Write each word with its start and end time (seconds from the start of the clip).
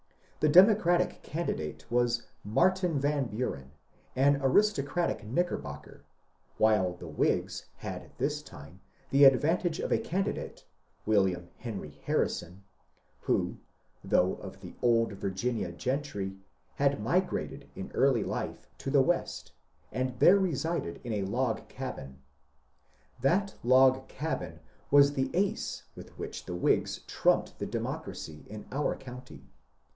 The 0.39 0.49
Democratic 0.49 1.21
candidate 1.21 1.85
was 1.91 2.23
Martin 2.43 2.99
Van 2.99 3.25
Buren, 3.27 3.73
an 4.15 4.39
aristocratic 4.41 5.23
Knickerbocker, 5.23 6.01
while 6.57 6.93
the 6.95 7.07
Whigs 7.07 7.67
had 7.75 8.09
this 8.17 8.41
time 8.41 8.81
the 9.11 9.25
advantage 9.25 9.79
of 9.79 9.91
a 9.93 9.99
candidate 9.99 10.65
(William 11.05 11.49
Henry 11.59 12.01
Har 12.07 12.15
rison) 12.25 12.61
who, 13.19 13.59
though 14.03 14.37
of 14.37 14.61
the 14.61 14.73
old 14.81 15.11
Virginia 15.13 15.71
gentry, 15.71 16.35
had 16.77 16.99
migrated 16.99 17.69
in 17.75 17.91
early 17.91 18.23
life 18.23 18.67
to 18.79 18.89
the 18.89 19.03
West, 19.03 19.51
and 19.91 20.17
there 20.17 20.39
resided 20.39 20.99
in 21.03 21.13
a 21.13 21.21
log 21.21 21.67
cabin. 21.67 22.23
That 23.21 23.53
log 23.63 24.07
cabin 24.07 24.61
was 24.89 25.13
the 25.13 25.29
ace 25.35 25.83
with 25.95 26.17
which 26.17 26.45
the 26.45 26.55
Whigs 26.55 27.01
trumped 27.05 27.59
the 27.59 27.67
Democracy 27.67 28.47
in 28.49 28.65
our 28.71 28.95
county. 28.95 29.47